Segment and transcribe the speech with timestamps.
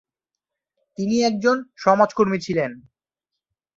[0.97, 2.71] তিনি একজন সমাজকর্মী ছিলেন।